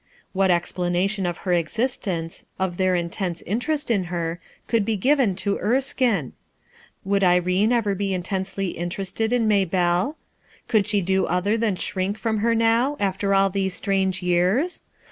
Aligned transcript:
What 0.33 0.49
explanation 0.49 1.27
of 1.27 1.45
her 1.45 1.53
existence, 1.53 2.47
of 2.57 2.77
their 2.77 2.95
intense 2.95 3.43
interest 3.43 3.91
in 3.91 4.05
her, 4.05 4.41
could 4.65 4.83
be 4.83 4.97
given 4.97 5.35
to 5.35 5.59
Erskine? 5.59 6.33
Would 7.05 7.23
Irene 7.23 7.71
ever 7.71 7.93
be 7.93 8.11
intensely 8.11 8.69
interested 8.69 9.31
in 9.31 9.47
Maybelle? 9.47 10.17
Could 10.67 10.87
she 10.87 11.01
do 11.01 11.27
other 11.27 11.55
than 11.55 11.75
shrink 11.75 12.17
from 12.17 12.39
her 12.39 12.55
now, 12.55 12.97
after 12.99 13.35
all 13.35 13.51
these 13.51 13.75
strange 13.75 14.23
years? 14.23 14.81